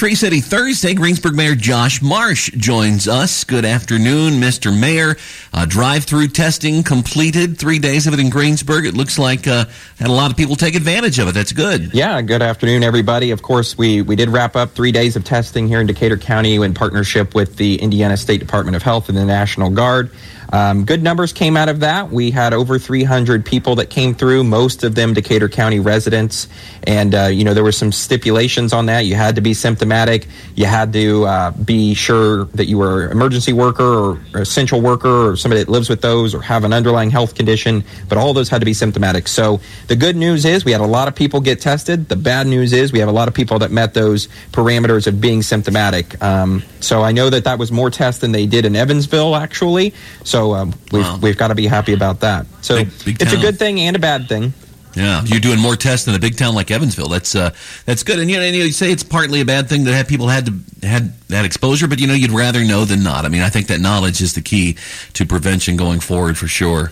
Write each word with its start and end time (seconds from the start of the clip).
Tree 0.00 0.14
City 0.14 0.40
Thursday, 0.40 0.94
Greensburg 0.94 1.34
Mayor 1.34 1.56
Josh 1.56 2.00
Marsh 2.00 2.52
joins 2.52 3.08
us. 3.08 3.42
Good 3.42 3.64
afternoon, 3.64 4.34
Mr. 4.34 4.72
Mayor. 4.72 5.16
Uh, 5.52 5.64
drive-through 5.64 6.28
testing 6.28 6.84
completed. 6.84 7.58
Three 7.58 7.80
days 7.80 8.06
of 8.06 8.14
it 8.14 8.20
in 8.20 8.30
Greensburg. 8.30 8.86
It 8.86 8.94
looks 8.94 9.18
like 9.18 9.48
uh, 9.48 9.64
had 9.98 10.06
a 10.06 10.12
lot 10.12 10.30
of 10.30 10.36
people 10.36 10.54
take 10.54 10.76
advantage 10.76 11.18
of 11.18 11.26
it. 11.26 11.32
That's 11.32 11.50
good. 11.50 11.92
Yeah. 11.92 12.22
Good 12.22 12.42
afternoon, 12.42 12.84
everybody. 12.84 13.32
Of 13.32 13.42
course, 13.42 13.76
we 13.76 14.02
we 14.02 14.14
did 14.14 14.28
wrap 14.28 14.54
up 14.54 14.70
three 14.70 14.92
days 14.92 15.16
of 15.16 15.24
testing 15.24 15.66
here 15.66 15.80
in 15.80 15.88
Decatur 15.88 16.16
County 16.16 16.54
in 16.54 16.74
partnership 16.74 17.34
with 17.34 17.56
the 17.56 17.74
Indiana 17.82 18.16
State 18.16 18.38
Department 18.38 18.76
of 18.76 18.84
Health 18.84 19.08
and 19.08 19.18
the 19.18 19.24
National 19.24 19.68
Guard. 19.68 20.12
Um, 20.52 20.84
good 20.84 21.02
numbers 21.02 21.32
came 21.32 21.56
out 21.56 21.68
of 21.68 21.80
that. 21.80 22.10
We 22.10 22.30
had 22.30 22.54
over 22.54 22.78
300 22.78 23.44
people 23.44 23.76
that 23.76 23.90
came 23.90 24.14
through, 24.14 24.44
most 24.44 24.84
of 24.84 24.94
them 24.94 25.14
Decatur 25.14 25.48
County 25.48 25.80
residents. 25.80 26.48
And, 26.84 27.14
uh, 27.14 27.26
you 27.26 27.44
know, 27.44 27.54
there 27.54 27.64
were 27.64 27.72
some 27.72 27.92
stipulations 27.92 28.72
on 28.72 28.86
that. 28.86 29.00
You 29.00 29.14
had 29.14 29.34
to 29.34 29.40
be 29.40 29.52
symptomatic. 29.52 30.26
You 30.54 30.66
had 30.66 30.92
to 30.94 31.26
uh, 31.26 31.50
be 31.50 31.94
sure 31.94 32.44
that 32.46 32.66
you 32.66 32.78
were 32.78 33.06
an 33.06 33.12
emergency 33.12 33.52
worker 33.52 33.84
or, 33.84 34.20
essential 34.34 34.80
worker 34.80 35.30
or 35.30 35.36
somebody 35.36 35.62
that 35.62 35.70
lives 35.70 35.88
with 35.88 36.00
those 36.00 36.34
or 36.34 36.40
have 36.40 36.64
an 36.64 36.72
underlying 36.72 37.10
health 37.10 37.34
condition. 37.34 37.84
But 38.08 38.18
all 38.18 38.32
those 38.32 38.48
had 38.48 38.60
to 38.60 38.64
be 38.64 38.72
symptomatic. 38.72 39.28
So 39.28 39.60
the 39.88 39.96
good 39.96 40.16
news 40.16 40.44
is 40.44 40.64
we 40.64 40.72
had 40.72 40.80
a 40.80 40.86
lot 40.86 41.08
of 41.08 41.14
people 41.14 41.40
get 41.40 41.60
tested. 41.60 42.08
The 42.08 42.16
bad 42.16 42.46
news 42.46 42.72
is 42.72 42.92
we 42.92 43.00
have 43.00 43.08
a 43.08 43.12
lot 43.12 43.28
of 43.28 43.34
people 43.34 43.58
that 43.58 43.70
met 43.70 43.94
those 43.94 44.28
parameters 44.52 45.06
of 45.06 45.20
being 45.20 45.42
symptomatic. 45.42 46.20
Um, 46.22 46.62
so 46.80 47.02
I 47.02 47.12
know 47.12 47.28
that 47.30 47.44
that 47.44 47.58
was 47.58 47.72
more 47.72 47.90
tests 47.90 48.20
than 48.20 48.32
they 48.32 48.46
did 48.46 48.64
in 48.64 48.76
Evansville, 48.76 49.34
actually. 49.34 49.92
So 50.24 50.37
um, 50.54 50.74
we've, 50.92 51.02
Wow. 51.04 51.18
we've 51.22 51.36
got 51.36 51.48
to 51.48 51.54
be 51.54 51.66
happy 51.66 51.92
about 51.92 52.20
that. 52.20 52.46
So 52.62 52.76
Big- 52.76 53.04
big 53.04 53.22
it's 53.22 53.32
a 53.32 53.36
good 53.36 53.58
thing 53.58 53.80
and 53.80 53.94
a 53.96 53.98
bad 53.98 54.28
thing. 54.28 54.52
Yeah, 54.94 55.22
you're 55.26 55.38
doing 55.38 55.60
more 55.60 55.76
tests 55.76 56.08
in 56.08 56.14
a 56.14 56.18
big 56.18 56.36
town 56.36 56.54
like 56.56 56.70
Evansville. 56.72 57.08
That's 57.08 57.34
uh, 57.36 57.50
that's 57.84 58.02
good. 58.02 58.18
And 58.18 58.28
you 58.30 58.36
know, 58.38 58.42
and 58.42 58.56
you 58.56 58.72
say 58.72 58.90
it's 58.90 59.04
partly 59.04 59.40
a 59.40 59.44
bad 59.44 59.68
thing 59.68 59.84
that 59.84 59.92
have 59.92 60.08
people 60.08 60.26
had 60.28 60.46
to 60.46 60.86
had 60.86 61.12
that 61.28 61.44
exposure, 61.44 61.86
but 61.86 62.00
you 62.00 62.06
know, 62.08 62.14
you'd 62.14 62.32
rather 62.32 62.64
know 62.64 62.84
than 62.84 63.04
not. 63.04 63.24
I 63.24 63.28
mean, 63.28 63.42
I 63.42 63.48
think 63.50 63.68
that 63.68 63.80
knowledge 63.80 64.20
is 64.20 64.32
the 64.34 64.40
key 64.40 64.76
to 65.12 65.24
prevention 65.26 65.76
going 65.76 66.00
forward 66.00 66.36
for 66.36 66.48
sure. 66.48 66.90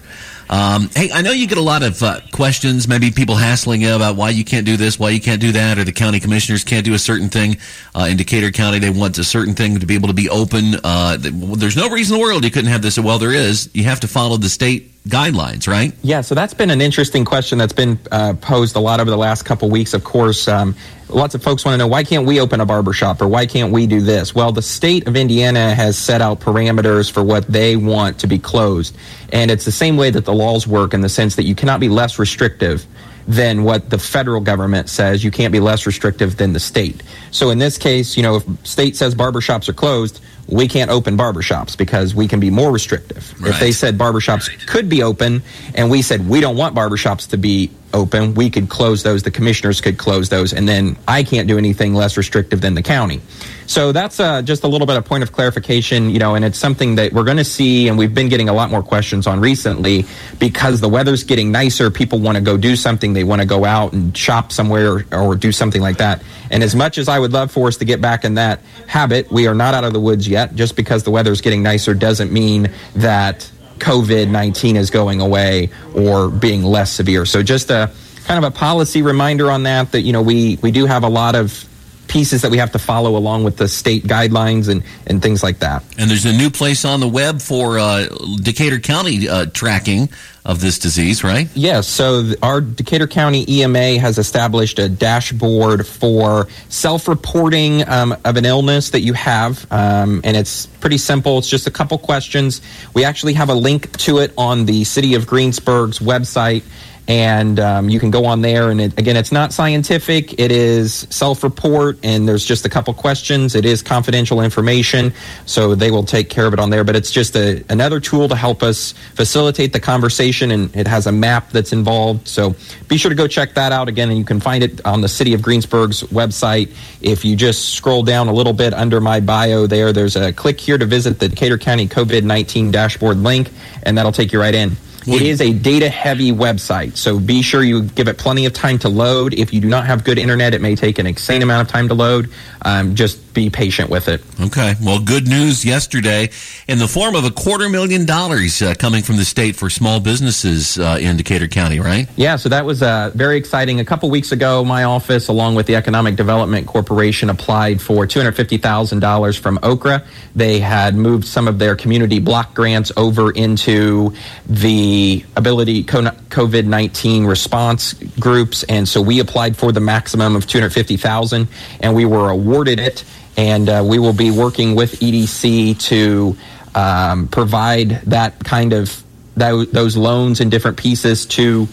Um, 0.48 0.90
hey, 0.94 1.10
I 1.12 1.22
know 1.22 1.32
you 1.32 1.46
get 1.46 1.58
a 1.58 1.62
lot 1.62 1.82
of 1.82 2.02
uh, 2.02 2.20
questions, 2.32 2.86
maybe 2.86 3.10
people 3.10 3.34
hassling 3.34 3.82
you 3.82 3.94
about 3.94 4.16
why 4.16 4.30
you 4.30 4.44
can't 4.44 4.64
do 4.64 4.76
this, 4.76 4.98
why 4.98 5.10
you 5.10 5.20
can't 5.20 5.40
do 5.40 5.52
that, 5.52 5.78
or 5.78 5.84
the 5.84 5.92
county 5.92 6.20
commissioners 6.20 6.64
can't 6.64 6.84
do 6.84 6.94
a 6.94 6.98
certain 6.98 7.28
thing. 7.28 7.56
Uh, 7.94 8.06
in 8.10 8.16
Decatur 8.16 8.50
County, 8.52 8.78
they 8.78 8.90
want 8.90 9.18
a 9.18 9.24
certain 9.24 9.54
thing 9.54 9.80
to 9.80 9.86
be 9.86 9.94
able 9.94 10.08
to 10.08 10.14
be 10.14 10.28
open. 10.28 10.74
Uh, 10.84 11.16
there's 11.20 11.76
no 11.76 11.88
reason 11.88 12.14
in 12.14 12.20
the 12.20 12.24
world 12.24 12.44
you 12.44 12.50
couldn't 12.50 12.70
have 12.70 12.82
this. 12.82 12.98
Well, 12.98 13.18
there 13.18 13.32
is. 13.32 13.70
You 13.74 13.84
have 13.84 14.00
to 14.00 14.08
follow 14.08 14.36
the 14.36 14.48
state 14.48 14.92
guidelines, 15.06 15.68
right? 15.68 15.92
Yeah, 16.02 16.20
so 16.20 16.34
that's 16.34 16.54
been 16.54 16.70
an 16.70 16.80
interesting 16.80 17.24
question 17.24 17.58
that's 17.58 17.72
been 17.72 17.98
uh, 18.10 18.34
posed 18.40 18.76
a 18.76 18.80
lot 18.80 19.00
over 19.00 19.10
the 19.10 19.16
last 19.16 19.44
couple 19.44 19.70
weeks. 19.70 19.94
Of 19.94 20.02
course, 20.02 20.48
um, 20.48 20.74
lots 21.08 21.34
of 21.34 21.42
folks 21.42 21.64
want 21.64 21.74
to 21.74 21.78
know 21.78 21.86
why 21.86 22.02
can't 22.02 22.26
we 22.26 22.40
open 22.40 22.60
a 22.60 22.66
barber 22.66 22.92
shop 22.92 23.22
or 23.22 23.28
why 23.28 23.46
can't 23.46 23.72
we 23.72 23.86
do 23.86 24.00
this? 24.00 24.34
Well, 24.34 24.52
the 24.52 24.62
state 24.62 25.06
of 25.06 25.16
Indiana 25.16 25.74
has 25.74 25.96
set 25.96 26.20
out 26.20 26.40
parameters 26.40 27.10
for 27.10 27.22
what 27.22 27.46
they 27.46 27.76
want 27.76 28.18
to 28.20 28.26
be 28.26 28.38
closed, 28.38 28.96
and 29.32 29.50
it's 29.50 29.64
the 29.64 29.72
same 29.72 29.96
way 29.96 30.10
that 30.10 30.24
the 30.24 30.34
laws 30.34 30.66
work 30.66 30.92
in 30.92 31.00
the 31.00 31.08
sense 31.08 31.36
that 31.36 31.44
you 31.44 31.54
cannot 31.54 31.80
be 31.80 31.88
less 31.88 32.18
restrictive 32.18 32.84
than 33.28 33.64
what 33.64 33.90
the 33.90 33.98
federal 33.98 34.40
government 34.40 34.88
says. 34.88 35.24
You 35.24 35.30
can't 35.30 35.52
be 35.52 35.60
less 35.60 35.86
restrictive 35.86 36.36
than 36.36 36.52
the 36.52 36.60
state. 36.60 37.02
So 37.32 37.50
in 37.50 37.58
this 37.58 37.76
case, 37.76 38.16
you 38.16 38.22
know, 38.22 38.36
if 38.36 38.66
state 38.66 38.96
says 38.96 39.14
barbershops 39.14 39.68
are 39.68 39.72
closed, 39.72 40.20
we 40.48 40.68
can't 40.68 40.90
open 40.90 41.16
barbershops 41.16 41.76
because 41.76 42.14
we 42.14 42.28
can 42.28 42.40
be 42.40 42.50
more 42.50 42.70
restrictive. 42.70 43.34
If 43.40 43.60
they 43.60 43.72
said 43.72 43.98
barbershops 43.98 44.66
could 44.66 44.88
be 44.88 45.02
open 45.02 45.42
and 45.74 45.90
we 45.90 46.02
said 46.02 46.28
we 46.28 46.40
don't 46.40 46.56
want 46.56 46.74
barbershops 46.74 47.30
to 47.30 47.36
be 47.36 47.70
open, 47.92 48.34
we 48.34 48.50
could 48.50 48.68
close 48.68 49.02
those, 49.02 49.22
the 49.22 49.30
commissioners 49.30 49.80
could 49.80 49.98
close 49.98 50.28
those, 50.28 50.52
and 50.52 50.68
then 50.68 50.96
I 51.06 51.22
can't 51.22 51.48
do 51.48 51.58
anything 51.58 51.94
less 51.94 52.16
restrictive 52.16 52.60
than 52.60 52.74
the 52.74 52.82
county. 52.82 53.20
So 53.66 53.90
that's 53.90 54.20
uh, 54.20 54.42
just 54.42 54.62
a 54.62 54.68
little 54.68 54.86
bit 54.86 54.96
of 54.96 55.04
point 55.04 55.24
of 55.24 55.32
clarification, 55.32 56.10
you 56.10 56.18
know, 56.18 56.36
and 56.36 56.44
it's 56.44 56.58
something 56.58 56.94
that 56.96 57.12
we're 57.12 57.24
going 57.24 57.36
to 57.38 57.44
see, 57.44 57.88
and 57.88 57.98
we've 57.98 58.14
been 58.14 58.28
getting 58.28 58.48
a 58.48 58.52
lot 58.52 58.70
more 58.70 58.82
questions 58.82 59.26
on 59.26 59.40
recently 59.40 60.04
because 60.38 60.80
the 60.80 60.88
weather's 60.88 61.24
getting 61.24 61.50
nicer. 61.50 61.90
People 61.90 62.20
want 62.20 62.36
to 62.36 62.42
go 62.42 62.56
do 62.56 62.76
something, 62.76 63.12
they 63.12 63.24
want 63.24 63.42
to 63.42 63.46
go 63.46 63.64
out 63.64 63.92
and 63.92 64.16
shop 64.16 64.52
somewhere 64.52 65.04
or, 65.12 65.30
or 65.30 65.34
do 65.34 65.50
something 65.50 65.82
like 65.82 65.96
that. 65.96 66.22
And 66.50 66.62
as 66.62 66.76
much 66.76 66.96
as 66.96 67.08
I 67.08 67.18
would 67.18 67.32
love 67.32 67.50
for 67.50 67.66
us 67.66 67.76
to 67.78 67.84
get 67.84 68.00
back 68.00 68.24
in 68.24 68.34
that 68.34 68.60
habit, 68.86 69.30
we 69.32 69.48
are 69.48 69.54
not 69.54 69.74
out 69.74 69.84
of 69.84 69.92
the 69.92 70.00
woods 70.00 70.28
yet. 70.28 70.54
Just 70.54 70.76
because 70.76 71.02
the 71.02 71.10
weather's 71.10 71.40
getting 71.40 71.62
nicer 71.62 71.92
doesn't 71.92 72.32
mean 72.32 72.72
that 72.94 73.50
COVID 73.78 74.28
19 74.28 74.76
is 74.76 74.90
going 74.90 75.20
away 75.20 75.70
or 75.94 76.28
being 76.28 76.62
less 76.62 76.92
severe. 76.92 77.24
So, 77.24 77.42
just 77.42 77.70
a 77.70 77.90
kind 78.24 78.44
of 78.44 78.52
a 78.52 78.54
policy 78.54 79.02
reminder 79.02 79.50
on 79.50 79.62
that, 79.64 79.92
that, 79.92 80.00
you 80.00 80.12
know, 80.12 80.22
we, 80.22 80.58
we 80.60 80.72
do 80.72 80.86
have 80.86 81.04
a 81.04 81.08
lot 81.08 81.36
of 81.36 81.68
pieces 82.16 82.40
that 82.40 82.50
we 82.50 82.56
have 82.56 82.72
to 82.72 82.78
follow 82.78 83.14
along 83.14 83.44
with 83.44 83.58
the 83.58 83.68
state 83.68 84.02
guidelines 84.04 84.70
and, 84.70 84.82
and 85.06 85.20
things 85.20 85.42
like 85.42 85.58
that. 85.58 85.84
And 85.98 86.08
there's 86.08 86.24
a 86.24 86.32
new 86.32 86.48
place 86.48 86.82
on 86.86 86.98
the 87.00 87.06
web 87.06 87.42
for 87.42 87.78
uh, 87.78 88.06
Decatur 88.42 88.78
County 88.78 89.28
uh, 89.28 89.44
tracking 89.52 90.08
of 90.46 90.62
this 90.62 90.78
disease, 90.78 91.22
right? 91.22 91.46
Yes, 91.54 91.86
so 91.86 92.32
our 92.42 92.62
Decatur 92.62 93.06
County 93.06 93.44
EMA 93.50 93.98
has 93.98 94.16
established 94.16 94.78
a 94.78 94.88
dashboard 94.88 95.86
for 95.86 96.48
self-reporting 96.70 97.86
um, 97.86 98.16
of 98.24 98.38
an 98.38 98.46
illness 98.46 98.88
that 98.90 99.00
you 99.00 99.12
have, 99.12 99.70
um, 99.70 100.22
and 100.24 100.38
it's 100.38 100.64
pretty 100.64 100.96
simple. 100.96 101.36
It's 101.36 101.50
just 101.50 101.66
a 101.66 101.70
couple 101.70 101.98
questions. 101.98 102.62
We 102.94 103.04
actually 103.04 103.34
have 103.34 103.50
a 103.50 103.54
link 103.54 103.94
to 103.98 104.18
it 104.18 104.32
on 104.38 104.64
the 104.64 104.84
City 104.84 105.16
of 105.16 105.26
Greensburg's 105.26 105.98
website. 105.98 106.62
And 107.08 107.60
um, 107.60 107.88
you 107.88 108.00
can 108.00 108.10
go 108.10 108.24
on 108.24 108.40
there, 108.40 108.70
and 108.70 108.80
it, 108.80 108.98
again, 108.98 109.16
it's 109.16 109.30
not 109.30 109.52
scientific. 109.52 110.40
It 110.40 110.50
is 110.50 111.06
self-report, 111.10 112.00
and 112.02 112.26
there's 112.26 112.44
just 112.44 112.64
a 112.64 112.68
couple 112.68 112.92
questions. 112.94 113.54
It 113.54 113.64
is 113.64 113.80
confidential 113.80 114.40
information, 114.40 115.12
so 115.44 115.76
they 115.76 115.92
will 115.92 116.02
take 116.02 116.28
care 116.30 116.46
of 116.46 116.52
it 116.52 116.58
on 116.58 116.70
there. 116.70 116.82
But 116.82 116.96
it's 116.96 117.12
just 117.12 117.36
a, 117.36 117.64
another 117.68 118.00
tool 118.00 118.28
to 118.28 118.34
help 118.34 118.64
us 118.64 118.92
facilitate 119.14 119.72
the 119.72 119.78
conversation, 119.78 120.50
and 120.50 120.74
it 120.74 120.88
has 120.88 121.06
a 121.06 121.12
map 121.12 121.50
that's 121.50 121.72
involved. 121.72 122.26
So 122.26 122.56
be 122.88 122.96
sure 122.96 123.08
to 123.08 123.14
go 123.14 123.28
check 123.28 123.54
that 123.54 123.70
out 123.70 123.88
again, 123.88 124.08
and 124.08 124.18
you 124.18 124.24
can 124.24 124.40
find 124.40 124.64
it 124.64 124.84
on 124.84 125.00
the 125.00 125.08
City 125.08 125.32
of 125.32 125.42
Greensburg's 125.42 126.02
website. 126.04 126.74
If 127.00 127.24
you 127.24 127.36
just 127.36 127.74
scroll 127.74 128.02
down 128.02 128.26
a 128.26 128.32
little 128.32 128.52
bit 128.52 128.74
under 128.74 129.00
my 129.00 129.20
bio 129.20 129.68
there, 129.68 129.92
there's 129.92 130.16
a 130.16 130.32
click 130.32 130.58
here 130.58 130.76
to 130.76 130.86
visit 130.86 131.20
the 131.20 131.28
Decatur 131.28 131.58
County 131.58 131.86
COVID-19 131.86 132.72
dashboard 132.72 133.18
link, 133.18 133.50
and 133.84 133.96
that'll 133.96 134.10
take 134.10 134.32
you 134.32 134.40
right 134.40 134.54
in. 134.54 134.76
It 135.06 135.22
is 135.22 135.40
a 135.40 135.52
data 135.52 135.88
heavy 135.88 136.32
website, 136.32 136.96
so 136.96 137.20
be 137.20 137.42
sure 137.42 137.62
you 137.62 137.82
give 137.82 138.08
it 138.08 138.18
plenty 138.18 138.46
of 138.46 138.52
time 138.52 138.78
to 138.80 138.88
load. 138.88 139.34
If 139.34 139.52
you 139.52 139.60
do 139.60 139.68
not 139.68 139.86
have 139.86 140.04
good 140.04 140.18
internet, 140.18 140.52
it 140.54 140.60
may 140.60 140.74
take 140.74 140.98
an 140.98 141.06
insane 141.06 141.42
amount 141.42 141.68
of 141.68 141.72
time 141.72 141.88
to 141.88 141.94
load. 141.94 142.30
Um, 142.62 142.94
just 142.94 143.20
be 143.36 143.50
patient 143.50 143.90
with 143.90 144.08
it. 144.08 144.22
Okay. 144.40 144.74
Well, 144.82 144.98
good 144.98 145.28
news 145.28 145.62
yesterday 145.64 146.30
in 146.66 146.78
the 146.78 146.88
form 146.88 147.14
of 147.14 147.24
a 147.24 147.30
quarter 147.30 147.68
million 147.68 148.06
dollars 148.06 148.62
uh, 148.62 148.74
coming 148.78 149.02
from 149.02 149.18
the 149.18 149.26
state 149.26 149.54
for 149.54 149.68
small 149.68 150.00
businesses 150.00 150.78
uh, 150.78 150.98
in 151.00 151.18
Decatur 151.18 151.46
County, 151.46 151.78
right? 151.78 152.08
Yeah, 152.16 152.36
so 152.36 152.48
that 152.48 152.64
was 152.64 152.82
uh, 152.82 153.12
very 153.14 153.36
exciting. 153.36 153.78
A 153.78 153.84
couple 153.84 154.08
weeks 154.08 154.32
ago, 154.32 154.64
my 154.64 154.84
office, 154.84 155.28
along 155.28 155.54
with 155.54 155.66
the 155.66 155.76
Economic 155.76 156.16
Development 156.16 156.66
Corporation, 156.66 157.28
applied 157.28 157.80
for 157.80 158.06
$250,000 158.06 159.38
from 159.38 159.58
OCRA. 159.58 160.04
They 160.34 160.58
had 160.58 160.94
moved 160.94 161.26
some 161.26 161.46
of 161.46 161.58
their 161.58 161.76
community 161.76 162.18
block 162.18 162.54
grants 162.54 162.90
over 162.96 163.30
into 163.32 164.14
the 164.46 165.24
ability 165.36 165.84
COVID 165.84 166.64
19 166.64 167.26
response 167.26 167.92
groups. 168.18 168.62
And 168.64 168.88
so 168.88 169.02
we 169.02 169.20
applied 169.20 169.58
for 169.58 169.72
the 169.72 169.80
maximum 169.80 170.34
of 170.36 170.46
250000 170.46 171.48
and 171.80 171.94
we 171.94 172.06
were 172.06 172.30
awarded 172.30 172.80
it. 172.80 173.04
And 173.36 173.68
uh, 173.68 173.84
we 173.86 173.98
will 173.98 174.12
be 174.14 174.30
working 174.30 174.74
with 174.74 175.00
EDC 175.00 175.78
to 175.88 176.36
um, 176.74 177.28
provide 177.28 177.90
that 178.02 178.42
kind 178.44 178.72
of 178.72 179.02
tho- 179.36 179.64
those 179.64 179.96
loans 179.96 180.40
in 180.40 180.50
different 180.50 180.76
pieces 180.76 181.26
to 181.26 181.68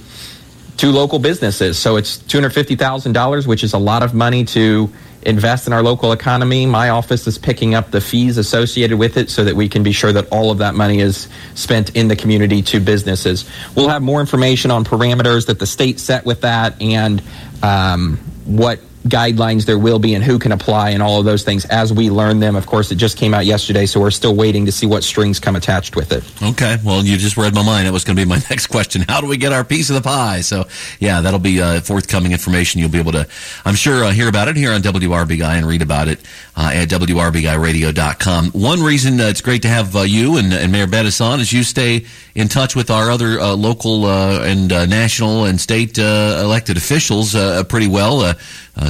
to 0.78 0.91
local 0.91 1.19
businesses. 1.19 1.78
So 1.78 1.97
it's 1.97 2.18
two 2.18 2.38
hundred 2.38 2.53
fifty 2.53 2.75
thousand 2.75 3.13
dollars, 3.13 3.47
which 3.47 3.63
is 3.63 3.74
a 3.74 3.78
lot 3.78 4.03
of 4.03 4.13
money 4.13 4.44
to 4.46 4.91
invest 5.25 5.68
in 5.68 5.74
our 5.74 5.81
local 5.84 6.12
economy. 6.12 6.66
My 6.66 6.90
office 6.90 7.28
is 7.28 7.38
picking 7.38 7.75
up 7.75 7.92
the 7.92 8.01
fees 8.01 8.38
associated 8.38 8.98
with 8.98 9.18
it 9.18 9.30
so 9.30 9.44
that 9.45 9.56
we 9.56 9.69
can 9.69 9.83
be 9.83 9.92
sure 9.92 10.12
that 10.12 10.27
all 10.31 10.51
of 10.51 10.57
that 10.57 10.75
money 10.75 11.00
is 11.00 11.27
spent 11.56 11.95
in 11.95 12.07
the 12.07 12.16
community 12.16 12.62
to 12.63 12.80
businesses. 12.80 13.50
We'll 13.75 13.89
have 13.89 14.01
more 14.01 14.19
information 14.19 14.71
on 14.71 14.83
parameters 14.83 15.48
that 15.48 15.59
the 15.59 15.66
state 15.66 16.00
set 16.00 16.25
with 16.25 16.42
that 16.42 16.81
and 16.81 17.21
um, 17.62 18.18
what 18.45 18.80
guidelines 19.03 19.65
there 19.65 19.77
will 19.77 20.00
be 20.00 20.13
and 20.15 20.23
who 20.23 20.39
can 20.39 20.51
apply 20.51 20.91
and 20.91 21.03
all 21.03 21.19
of 21.19 21.25
those 21.25 21.44
things 21.44 21.65
as 21.65 21.91
we 21.91 22.09
learn 22.09 22.39
them. 22.39 22.55
Of 22.55 22.65
course, 22.65 22.91
it 22.91 22.95
just 22.95 23.17
came 23.17 23.33
out 23.33 23.45
yesterday, 23.45 23.85
so 23.85 24.00
we're 24.00 24.11
still 24.11 24.35
waiting 24.35 24.65
to 24.65 24.71
see 24.71 24.85
what 24.85 25.03
strings 25.03 25.39
come 25.39 25.55
attached 25.55 25.95
with 25.95 26.11
it. 26.11 26.23
Okay. 26.41 26.77
Well, 26.83 27.03
you 27.03 27.17
just 27.17 27.38
read 27.38 27.53
my 27.53 27.63
mind. 27.63 27.88
That 27.88 27.94
was 27.94 28.03
going 28.03 28.15
to 28.15 28.21
be 28.21 28.27
my 28.27 28.35
next 28.50 28.67
question. 28.67 29.03
How 29.07 29.21
do 29.21 29.27
we 29.27 29.38
get 29.38 29.51
our 29.51 29.63
piece 29.63 29.89
of 29.89 29.95
the 29.95 30.01
pie? 30.01 30.41
So, 30.41 30.65
yeah, 31.00 31.21
that'll 31.21 31.39
be 31.39 31.61
uh, 31.61 31.81
forthcoming 31.81 32.31
information. 32.31 32.79
You'll 32.79 32.89
be 32.89 33.00
able 33.00 33.11
to, 33.13 33.27
I'm 33.65 33.75
sure, 33.75 34.03
uh, 34.05 34.11
hear 34.11 34.29
about 34.29 34.47
it 34.47 34.55
here 34.55 34.71
on 34.71 34.81
WRB 34.81 35.39
Guy 35.39 35.57
and 35.57 35.65
read 35.65 35.81
about 35.81 36.07
it 36.07 36.19
uh, 36.56 36.71
at 36.73 36.89
WRBGuyRadio.com. 36.89 38.51
One 38.51 38.81
reason 38.81 39.19
uh, 39.19 39.25
it's 39.25 39.41
great 39.41 39.63
to 39.63 39.67
have 39.67 39.95
uh, 39.95 40.01
you 40.01 40.38
and, 40.38 40.53
and 40.53 40.71
Mayor 40.71 40.88
Bettice 40.88 41.19
on 41.21 41.39
is 41.39 41.51
you 41.51 41.63
stay 41.63 42.06
in 42.35 42.47
touch 42.47 42.75
with 42.75 42.89
our 42.89 43.11
other 43.11 43.39
uh, 43.39 43.56
local 43.56 44.07
and 44.07 44.69
national 44.69 45.45
and 45.45 45.59
state 45.59 45.97
elected 45.97 46.77
officials 46.77 47.35
pretty 47.67 47.88
well. 47.88 48.33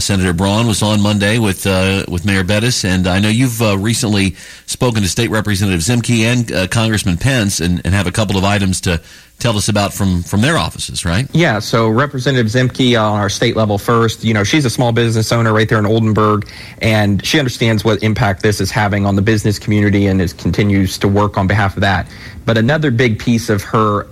Senator 0.03 0.33
Braun 0.33 0.67
was 0.67 0.83
on 0.83 1.01
Monday 1.01 1.39
with 1.39 1.65
uh, 1.65 2.03
with 2.09 2.25
Mayor 2.25 2.43
Bettice, 2.43 2.83
and 2.83 3.07
I 3.07 3.19
know 3.19 3.29
you've 3.29 3.61
uh, 3.61 3.77
recently 3.77 4.35
spoken 4.65 5.01
to 5.01 5.07
State 5.07 5.29
Representative 5.29 5.79
Ziemke 5.79 6.19
and 6.23 6.51
uh, 6.51 6.67
Congressman 6.67 7.17
Pence, 7.17 7.61
and, 7.61 7.81
and 7.85 7.93
have 7.93 8.05
a 8.05 8.11
couple 8.11 8.37
of 8.37 8.43
items 8.43 8.81
to 8.81 9.01
tell 9.39 9.55
us 9.55 9.69
about 9.69 9.93
from 9.93 10.21
from 10.21 10.41
their 10.41 10.57
offices, 10.57 11.05
right? 11.05 11.27
Yeah. 11.33 11.59
So 11.59 11.87
Representative 11.87 12.47
Ziemke 12.51 13.01
on 13.01 13.17
our 13.17 13.29
state 13.29 13.55
level 13.55 13.77
first. 13.77 14.25
You 14.25 14.33
know, 14.33 14.43
she's 14.43 14.65
a 14.65 14.69
small 14.69 14.91
business 14.91 15.31
owner 15.31 15.53
right 15.53 15.69
there 15.69 15.79
in 15.79 15.85
Oldenburg, 15.85 16.49
and 16.81 17.25
she 17.25 17.39
understands 17.39 17.85
what 17.85 18.03
impact 18.03 18.43
this 18.43 18.59
is 18.59 18.71
having 18.71 19.05
on 19.05 19.15
the 19.15 19.21
business 19.21 19.57
community, 19.57 20.07
and 20.07 20.21
is 20.21 20.33
continues 20.33 20.97
to 20.97 21.07
work 21.07 21.37
on 21.37 21.47
behalf 21.47 21.77
of 21.77 21.81
that. 21.81 22.11
But 22.45 22.57
another 22.57 22.91
big 22.91 23.19
piece 23.19 23.49
of 23.49 23.63
her 23.63 24.07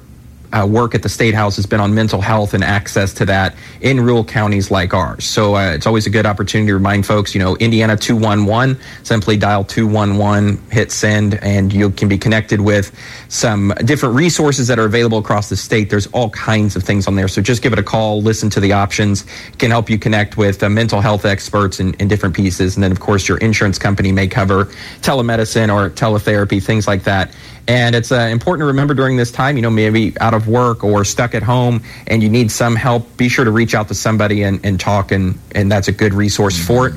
uh, 0.53 0.65
work 0.65 0.95
at 0.95 1.03
the 1.03 1.09
State 1.09 1.33
House 1.33 1.55
has 1.55 1.65
been 1.65 1.79
on 1.79 1.93
mental 1.93 2.21
health 2.21 2.53
and 2.53 2.63
access 2.63 3.13
to 3.13 3.25
that 3.25 3.55
in 3.81 3.99
rural 3.99 4.23
counties 4.23 4.69
like 4.71 4.93
ours. 4.93 5.25
So 5.25 5.55
uh, 5.55 5.71
it's 5.71 5.85
always 5.85 6.05
a 6.07 6.09
good 6.09 6.25
opportunity 6.25 6.67
to 6.67 6.73
remind 6.73 7.05
folks, 7.05 7.33
you 7.33 7.39
know, 7.39 7.55
Indiana 7.57 7.95
211, 7.95 8.79
simply 9.03 9.37
dial 9.37 9.63
211, 9.63 10.61
hit 10.69 10.91
send, 10.91 11.35
and 11.35 11.71
you 11.71 11.89
can 11.91 12.07
be 12.07 12.17
connected 12.17 12.61
with 12.61 12.95
some 13.29 13.73
different 13.85 14.15
resources 14.15 14.67
that 14.67 14.79
are 14.79 14.85
available 14.85 15.17
across 15.17 15.49
the 15.49 15.55
state. 15.55 15.89
There's 15.89 16.07
all 16.07 16.29
kinds 16.31 16.75
of 16.75 16.83
things 16.83 17.07
on 17.07 17.15
there. 17.15 17.27
So 17.27 17.41
just 17.41 17.61
give 17.61 17.73
it 17.73 17.79
a 17.79 17.83
call, 17.83 18.21
listen 18.21 18.49
to 18.51 18.59
the 18.59 18.73
options, 18.73 19.25
can 19.57 19.71
help 19.71 19.89
you 19.89 19.97
connect 19.97 20.37
with 20.37 20.61
uh, 20.63 20.69
mental 20.69 21.01
health 21.01 21.25
experts 21.25 21.79
in, 21.79 21.93
in 21.95 22.07
different 22.07 22.35
pieces. 22.35 22.75
And 22.75 22.83
then, 22.83 22.91
of 22.91 22.99
course, 22.99 23.27
your 23.27 23.37
insurance 23.37 23.77
company 23.77 24.11
may 24.11 24.27
cover 24.27 24.65
telemedicine 25.01 25.73
or 25.73 25.89
teletherapy, 25.89 26.61
things 26.61 26.87
like 26.87 27.03
that. 27.03 27.33
And 27.67 27.95
it's 27.95 28.11
uh, 28.11 28.15
important 28.31 28.63
to 28.63 28.67
remember 28.67 28.93
during 28.93 29.17
this 29.17 29.31
time, 29.31 29.55
you 29.55 29.61
know, 29.61 29.69
maybe 29.69 30.13
out 30.19 30.33
of 30.33 30.47
work 30.47 30.83
or 30.83 31.05
stuck 31.05 31.35
at 31.35 31.43
home 31.43 31.83
and 32.07 32.23
you 32.23 32.29
need 32.29 32.51
some 32.51 32.75
help, 32.75 33.17
be 33.17 33.29
sure 33.29 33.45
to 33.45 33.51
reach 33.51 33.75
out 33.75 33.87
to 33.89 33.95
somebody 33.95 34.43
and, 34.43 34.65
and 34.65 34.79
talk, 34.79 35.11
and, 35.11 35.37
and 35.53 35.71
that's 35.71 35.87
a 35.87 35.91
good 35.91 36.13
resource 36.13 36.57
mm-hmm. 36.57 36.67
for 36.67 36.87
it. 36.87 36.93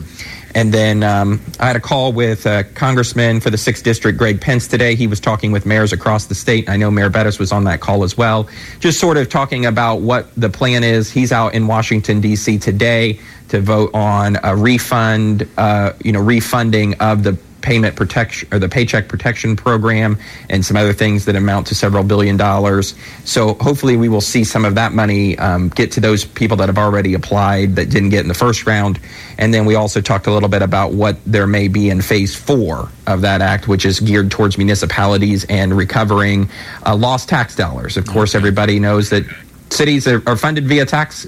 And 0.55 0.73
then 0.73 1.03
um, 1.03 1.41
I 1.59 1.67
had 1.67 1.75
a 1.77 1.81
call 1.81 2.13
with 2.13 2.47
uh, 2.47 2.63
Congressman 2.75 3.41
for 3.41 3.51
the 3.51 3.57
6th 3.57 3.83
District, 3.83 4.17
Greg 4.17 4.41
Pence, 4.41 4.69
today. 4.69 4.95
He 4.95 5.09
was 5.09 5.19
talking 5.19 5.51
with 5.51 5.67
mayors 5.67 5.93
across 5.93 6.27
the 6.27 6.35
state. 6.35 6.69
I 6.69 6.77
know 6.77 6.93
Mayor 6.93 7.11
Bettice 7.11 7.41
was 7.41 7.51
on 7.51 7.65
that 7.65 7.81
call 7.81 8.05
as 8.05 8.17
well, 8.17 8.49
just 8.79 9.01
sort 9.01 9.17
of 9.17 9.29
talking 9.29 9.67
about 9.67 9.97
what 9.97 10.33
the 10.37 10.49
plan 10.49 10.85
is. 10.85 11.11
He's 11.11 11.33
out 11.33 11.55
in 11.55 11.67
Washington, 11.67 12.21
D.C. 12.21 12.59
today 12.59 13.19
to 13.49 13.61
vote 13.61 13.91
on 13.95 14.39
a 14.45 14.55
refund, 14.55 15.49
uh, 15.59 15.93
you 16.05 16.13
know, 16.13 16.21
refunding 16.21 16.95
of 17.01 17.25
the 17.25 17.37
payment 17.65 17.97
protection 17.97 18.47
or 18.53 18.59
the 18.59 18.69
paycheck 18.69 19.09
protection 19.09 19.57
program 19.57 20.19
and 20.51 20.65
some 20.65 20.77
other 20.77 20.93
things 20.93 21.25
that 21.25 21.35
amount 21.35 21.67
to 21.69 21.75
several 21.75 22.05
billion 22.05 22.37
dollars. 22.37 22.95
So 23.25 23.55
hopefully 23.55 23.97
we 23.97 24.09
will 24.09 24.21
see 24.21 24.45
some 24.45 24.65
of 24.65 24.75
that 24.75 24.93
money 24.93 25.37
um, 25.39 25.71
get 25.71 25.91
to 25.93 26.01
those 26.01 26.25
people 26.25 26.59
that 26.59 26.69
have 26.69 26.79
already 26.79 27.15
applied 27.15 27.77
that 27.77 27.89
didn't 27.89 28.11
get 28.11 28.21
in 28.21 28.29
the 28.29 28.35
first 28.35 28.67
round. 28.67 29.01
And 29.39 29.53
then 29.53 29.65
we 29.65 29.75
also 29.75 30.01
talked 30.01 30.27
a 30.27 30.31
little 30.31 30.49
bit 30.49 30.63
about 30.63 30.93
what 30.93 31.17
there 31.25 31.47
may 31.47 31.69
be 31.69 31.89
in 31.89 32.03
phase 32.03 32.37
four 32.37 32.91
of 33.07 33.23
that 33.23 33.41
act, 33.41 33.67
which 33.67 33.87
is 33.87 33.99
geared 33.99 34.31
towards 34.31 34.59
municipalities 34.59 35.45
and 35.49 35.75
recovering 35.75 36.51
uh, 36.85 36.95
lost 36.95 37.29
tax 37.31 37.57
dollars. 37.57 37.97
Of 37.97 38.07
course, 38.07 38.35
everybody 38.35 38.79
knows 38.79 39.09
that 39.09 39.25
cities 39.71 40.07
are, 40.07 40.23
are 40.29 40.37
funded 40.37 40.69
via 40.69 40.85
tax. 40.85 41.27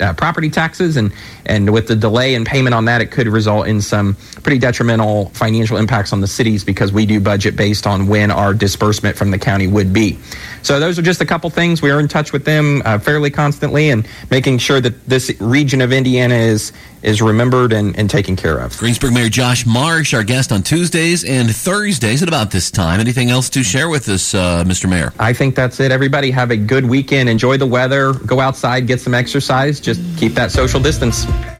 Uh, 0.00 0.14
property 0.14 0.48
taxes, 0.48 0.96
and 0.96 1.12
and 1.46 1.72
with 1.72 1.86
the 1.86 1.96
delay 1.96 2.34
in 2.34 2.44
payment 2.44 2.74
on 2.74 2.86
that, 2.86 3.00
it 3.00 3.10
could 3.10 3.28
result 3.28 3.66
in 3.66 3.80
some 3.80 4.14
pretty 4.42 4.58
detrimental 4.58 5.26
financial 5.30 5.76
impacts 5.76 6.12
on 6.12 6.20
the 6.20 6.26
cities 6.26 6.64
because 6.64 6.92
we 6.92 7.04
do 7.04 7.20
budget 7.20 7.54
based 7.54 7.86
on 7.86 8.06
when 8.06 8.30
our 8.30 8.54
disbursement 8.54 9.16
from 9.16 9.30
the 9.30 9.38
county 9.38 9.66
would 9.66 9.92
be. 9.92 10.18
So 10.62 10.80
those 10.80 10.98
are 10.98 11.02
just 11.02 11.20
a 11.20 11.26
couple 11.26 11.50
things. 11.50 11.82
We 11.82 11.90
are 11.90 12.00
in 12.00 12.08
touch 12.08 12.32
with 12.32 12.44
them 12.44 12.82
uh, 12.84 12.98
fairly 12.98 13.30
constantly 13.30 13.90
and 13.90 14.06
making 14.30 14.58
sure 14.58 14.80
that 14.80 15.06
this 15.06 15.32
region 15.40 15.80
of 15.80 15.92
Indiana 15.92 16.34
is 16.34 16.72
is 17.02 17.22
remembered 17.22 17.72
and, 17.72 17.98
and 17.98 18.10
taken 18.10 18.36
care 18.36 18.58
of. 18.58 18.76
Greensburg 18.76 19.14
Mayor 19.14 19.30
Josh 19.30 19.64
Marsh, 19.64 20.12
our 20.12 20.22
guest 20.22 20.52
on 20.52 20.62
Tuesdays 20.62 21.24
and 21.24 21.54
Thursdays 21.54 22.22
at 22.22 22.28
about 22.28 22.50
this 22.50 22.70
time. 22.70 23.00
Anything 23.00 23.30
else 23.30 23.48
to 23.50 23.62
share 23.62 23.88
with 23.88 24.06
us, 24.10 24.34
uh, 24.34 24.64
Mr. 24.64 24.88
Mayor? 24.88 25.12
I 25.18 25.32
think 25.32 25.54
that's 25.54 25.80
it. 25.80 25.92
Everybody 25.92 26.30
have 26.30 26.50
a 26.50 26.56
good 26.58 26.84
weekend. 26.84 27.28
Enjoy 27.30 27.56
the 27.56 27.66
weather. 27.66 28.12
Go 28.12 28.38
outside, 28.40 28.86
get 28.86 29.00
some 29.00 29.14
exercise. 29.14 29.80
Just 29.80 30.00
keep 30.18 30.34
that 30.34 30.52
social 30.52 30.80
distance. 30.80 31.24